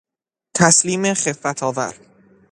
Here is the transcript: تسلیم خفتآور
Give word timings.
تسلیم 0.55 1.13
خفتآور 1.13 1.93